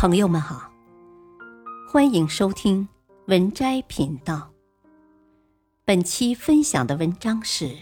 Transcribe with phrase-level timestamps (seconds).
[0.00, 0.72] 朋友们好，
[1.86, 2.88] 欢迎收听
[3.26, 4.50] 文摘频道。
[5.84, 7.66] 本期分享的文章是《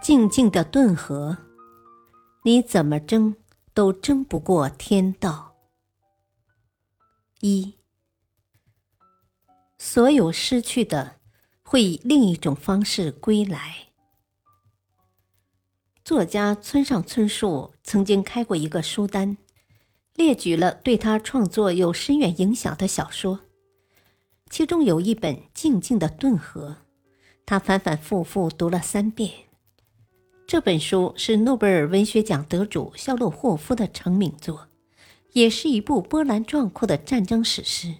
[0.00, 1.36] 静静的顿河》，
[2.44, 3.36] 你怎么争
[3.74, 5.54] 都争不过天道。
[7.40, 7.74] 一，
[9.76, 11.16] 所有失去的
[11.62, 13.88] 会以另一种方式归来。
[16.02, 19.36] 作家村上春树曾经开过一个书单。
[20.20, 23.40] 列举了对他创作有深远影响的小说，
[24.50, 26.68] 其中有一本《静静的顿河》，
[27.46, 29.32] 他反反复复读了三遍。
[30.46, 34.68] 这本书是诺贝尔文学奖得主肖洛霍夫的成名作，
[35.32, 37.94] 也是一部波澜壮阔的战争史诗。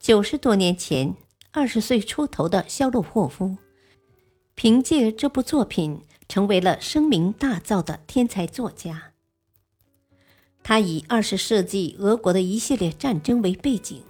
[0.00, 1.14] 九十多年前，
[1.52, 3.56] 二十岁出头的肖洛霍夫，
[4.56, 9.09] 凭借这部作品成为了声名大噪的天才作家。
[10.62, 14.02] 他以二十世纪俄国的一系列战争为背景，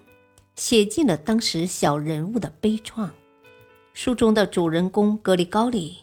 [0.57, 3.11] 写尽了当时小人物的悲怆。
[3.95, 5.97] 书中的主人公格里高利，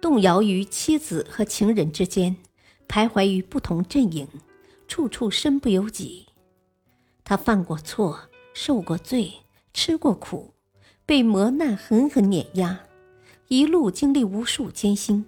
[0.00, 2.36] 动摇于妻子和情人之间，
[2.88, 4.28] 徘徊于不同阵营，
[4.86, 6.26] 处处身不由己。
[7.24, 9.32] 他犯过错，受过罪，
[9.74, 10.54] 吃过苦，
[11.04, 12.80] 被磨难狠狠碾压，
[13.48, 15.24] 一路经历无数艰辛，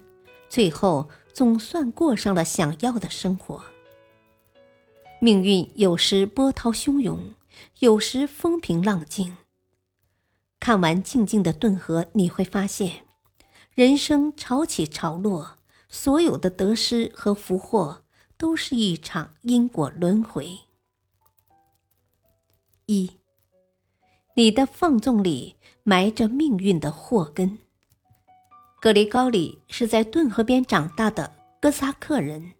[0.48, 3.64] 最后总算过上了想要的生活。
[5.25, 7.33] 命运有时波涛汹涌，
[7.78, 9.39] 有时风平浪静。
[10.61, 13.06] 看完《静静的顿河》，你会发现，
[13.72, 15.56] 人生潮起潮落，
[15.89, 18.02] 所有的得失和福祸，
[18.36, 20.58] 都是一场因果轮回。
[22.84, 23.11] 一，
[24.34, 27.56] 你的放纵里埋着命运的祸根。
[28.78, 32.52] 格里高里是在顿河边长大的哥萨克人，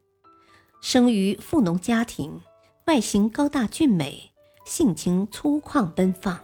[0.81, 2.41] 生于富农家庭。
[2.87, 4.31] 外形高大俊美，
[4.67, 6.39] 性情粗犷奔放。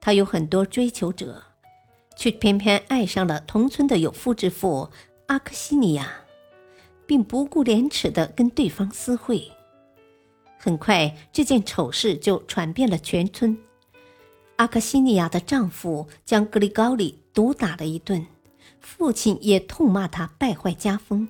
[0.00, 1.42] 他有很多追求者，
[2.16, 4.88] 却偏偏爱上了同村的有妇之妇
[5.26, 6.08] 阿克西尼亚，
[7.06, 9.50] 并不顾廉耻地跟对方私会。
[10.58, 13.58] 很快，这件丑事就传遍了全村。
[14.56, 18.24] 阿克西尼亚的丈夫将格里高里毒打了一顿，
[18.78, 21.28] 父亲也痛骂他败坏家风。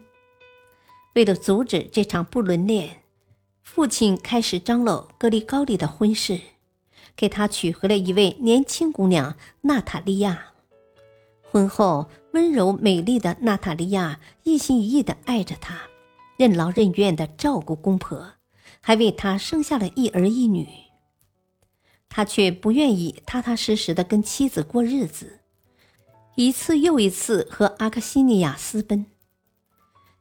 [1.15, 3.03] 为了阻止这场不伦恋，
[3.67, 6.41] 父亲开始张罗格里高利的婚事，
[7.15, 10.53] 给他娶回了一位年轻姑娘娜塔莉亚。
[11.43, 15.79] 婚后，温柔美丽的娜塔莉亚一心一意地爱着他，
[16.39, 18.35] 任劳任怨地照顾公婆，
[18.81, 20.67] 还为他生下了一儿一女。
[22.09, 25.41] 他却不愿意踏踏实实地跟妻子过日子，
[26.37, 29.05] 一次又一次和阿克西尼亚私奔。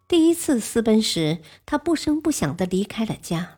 [0.08, 3.58] 第一次私奔时，他不声不响地离开了家，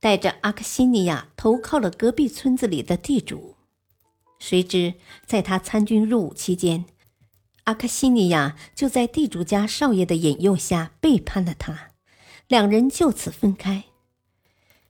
[0.00, 3.56] 带着阿克西尼亚投靠了隔壁村子里的地主。
[4.38, 4.94] 谁知，
[5.26, 6.86] 在他参军入伍期间，
[7.64, 11.90] 阿克西尼亚就在地主家少爷的引诱下背叛了他，
[12.46, 13.84] 两人就此分开。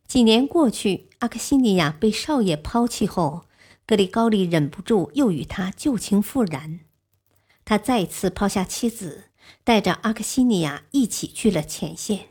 [0.07, 3.47] 几年过去，阿克西尼亚被少爷抛弃后，
[3.85, 6.79] 格里高利忍不住又与他旧情复燃，
[7.65, 9.28] 他再次抛下妻子。
[9.65, 12.29] 带着阿克西尼亚一起去了前线。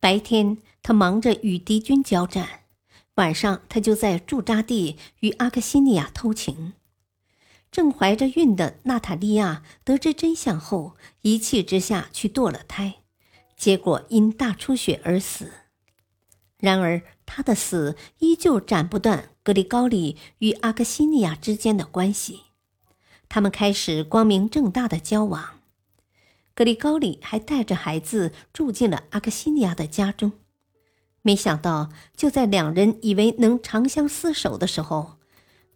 [0.00, 2.46] 白天，他忙着与敌军交战；
[3.14, 6.74] 晚上，他就在驻扎地与阿克西尼亚偷情。
[7.70, 13.00] 正怀着孕的娜塔莉亚得知真相后，一气之下去堕了胎，
[13.56, 15.52] 结果因大出血而死。
[16.58, 22.40] 然而，他的死依旧斩不断格里高里与阿克西尼亚之间的关系。
[23.28, 25.57] 他们开始光明正大的交往。
[26.58, 30.32] 格里高里还带着孩子住进了阿克西尼亚的家中，
[31.22, 35.18] 没想到就在两人以为能长相厮守的时候，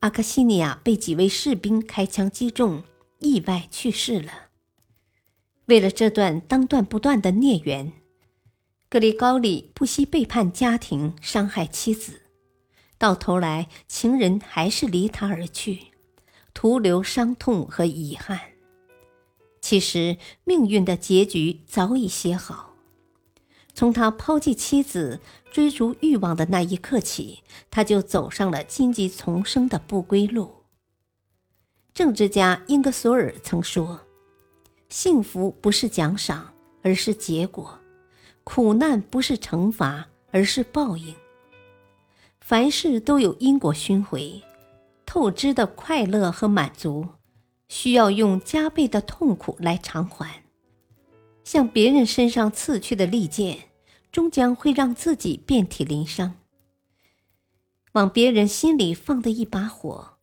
[0.01, 2.83] 阿克西尼亚被几位士兵开枪击中，
[3.21, 4.33] 意外去世了。
[5.67, 7.93] 为了这段当断不断的孽缘，
[8.89, 12.23] 格里高里不惜背叛家庭，伤害妻子，
[12.99, 15.79] 到头来情人还是离他而去，
[16.53, 18.41] 徒留伤痛和遗憾。
[19.63, 22.75] 其实命运的结局早已写好。
[23.73, 25.21] 从他抛弃妻子、
[25.51, 30.65] 追逐欲望的那一刻起，他就走上了荆棘丛生的不归路。
[31.95, 34.01] 政治家英格索尔曾说
[34.91, 37.65] ：“幸福不是奖赏，而是结果；
[38.45, 41.15] 苦难不是惩罚，而是报应。
[42.41, 44.21] 凡事都有因果循环，
[45.07, 47.07] 透支的快乐和满足。”
[47.73, 50.45] 需要用加倍的痛苦来偿还，
[51.43, 53.71] 向别人身上刺去的利剑，
[54.13, 56.35] 终将会让自己遍体鳞伤。
[57.93, 60.19] 往别人心里放的一把火，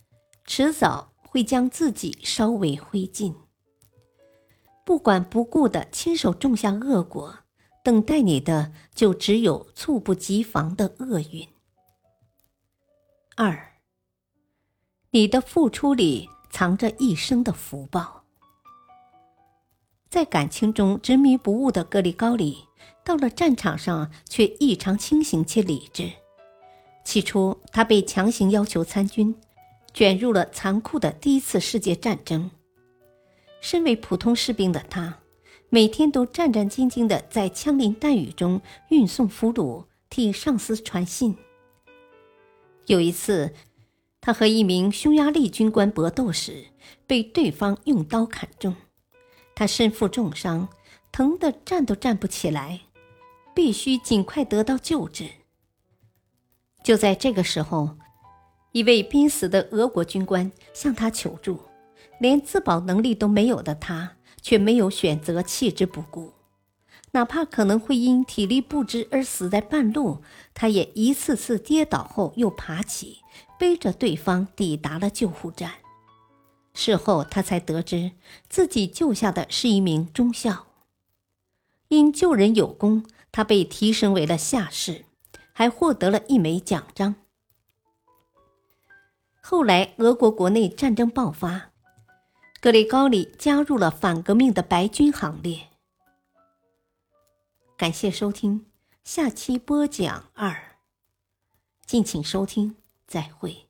[0.46, 3.34] 迟早会将自己烧为灰烬。
[4.86, 7.40] 不管不顾的亲手种下恶果，
[7.84, 11.48] 等待你的就只有猝不及防的厄运。
[13.36, 13.74] 二，
[15.10, 18.24] 你的付出里藏着一生的福报。
[20.10, 22.66] 在感情中执迷不悟的格里高里，
[23.06, 26.10] 到了战场上却异常清醒且理智。
[27.04, 29.36] 起初，他被强行要求参军，
[29.94, 32.50] 卷入了残酷的第一次世界战争。
[33.62, 35.20] 身为普通士兵的他，
[35.70, 41.36] 每天都战战兢兢地在枪林弹雨中运送俘虏，替上司传信。
[42.86, 43.54] 有一次，
[44.22, 46.66] 他和一名匈牙利军官搏斗时，
[47.08, 48.76] 被对方用刀砍中，
[49.56, 50.68] 他身负重伤，
[51.12, 52.82] 疼得站都站不起来，
[53.56, 55.30] 必须尽快得到救治。
[56.84, 57.98] 就在这个时候，
[58.72, 61.60] 一位濒死的俄国军官向他求助，
[62.20, 66.34] 连自保能力都没有的他，却没有选择弃之不顾，
[67.12, 70.22] 哪怕可能会因体力不支而死在半路，
[70.54, 73.19] 他也一次次跌倒后又爬起，
[73.58, 75.76] 背着对方抵达了救护站。
[76.74, 78.12] 事后他才得知，
[78.48, 80.68] 自己救下的是一名中校，
[81.90, 85.06] 因救人有功，他被提升为了下士。
[85.52, 87.16] 还获得了一枚奖章。
[89.42, 91.72] 后来，俄国国内战争爆发，
[92.62, 95.68] 格里高里加入了反革命的白军行列。
[97.76, 98.68] 感谢收听，
[99.04, 100.78] 下期播讲二，
[101.86, 102.78] 敬请收听，
[103.10, 103.69] 再会。